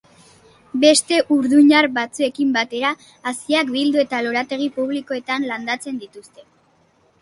[0.85, 2.93] Beste urduñar batzuekin batera,
[3.33, 6.53] haziak bildu eta lorategi publikoetan landatzen dituzte.